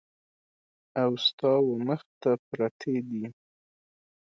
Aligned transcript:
او 1.01 1.11
ستا 1.25 1.51
ومخ 1.69 2.01
ته 2.21 2.31
پرتې 2.47 2.95
دي! 3.09 3.23